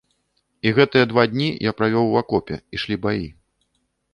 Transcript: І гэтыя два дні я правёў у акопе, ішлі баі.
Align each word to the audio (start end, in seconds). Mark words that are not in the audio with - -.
І 0.69 0.71
гэтыя 0.77 1.09
два 1.11 1.25
дні 1.33 1.49
я 1.69 1.75
правёў 1.81 2.09
у 2.15 2.17
акопе, 2.23 2.55
ішлі 2.79 2.95
баі. 3.05 3.25